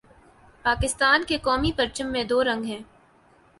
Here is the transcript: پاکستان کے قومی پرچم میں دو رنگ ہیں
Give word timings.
پاکستان 0.65 1.23
کے 1.27 1.37
قومی 1.37 1.71
پرچم 1.71 2.11
میں 2.11 2.23
دو 2.23 2.43
رنگ 2.43 2.65
ہیں 2.65 2.81